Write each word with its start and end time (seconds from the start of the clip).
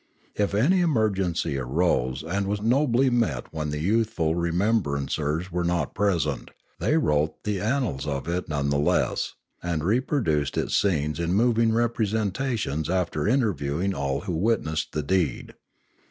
If 0.33 0.53
auy 0.53 0.81
emergency 0.81 1.59
arose 1.59 2.23
and 2.23 2.47
was 2.47 2.59
nobly 2.59 3.11
met 3.11 3.53
when 3.53 3.69
the 3.69 3.79
youthful 3.81 4.33
remembrancers 4.33 5.51
were 5.51 5.63
not 5.63 5.93
present, 5.93 6.49
they 6.79 6.97
wrote 6.97 7.43
the 7.43 7.59
annals 7.59 8.07
of 8.07 8.27
it 8.27 8.49
none 8.49 8.71
the 8.71 8.79
less, 8.79 9.35
and 9.61 9.83
reproduced 9.83 10.57
its 10.57 10.75
scenes 10.75 11.19
in 11.19 11.35
moving 11.35 11.71
representations 11.71 12.89
after 12.89 13.27
interviewing 13.27 13.93
all 13.93 14.21
who 14.21 14.33
witnessed 14.35 14.93
the 14.93 15.03
deed. 15.03 15.53